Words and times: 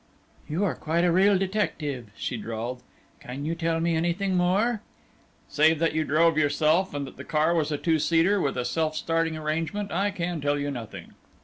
"You 0.49 0.65
are 0.65 0.73
quite 0.73 1.03
a 1.03 1.11
real 1.11 1.37
detective," 1.37 2.09
she 2.17 2.35
drawled. 2.35 2.81
"Can 3.19 3.45
you 3.45 3.53
tell 3.53 3.79
me 3.79 3.95
anything 3.95 4.35
more?" 4.35 4.81
"Save 5.47 5.77
that 5.77 5.93
you 5.93 6.03
drove 6.03 6.39
yourself 6.39 6.95
and 6.95 7.05
that 7.05 7.17
the 7.17 7.23
car 7.23 7.53
was 7.53 7.71
a 7.71 7.77
two 7.77 7.99
seater, 7.99 8.41
with 8.41 8.57
a 8.57 8.65
self 8.65 8.95
starting 8.95 9.37
arrangement, 9.37 9.91
I 9.91 10.09
can 10.09 10.41
tell 10.41 10.57
you 10.57 10.71
nothing." 10.71 11.13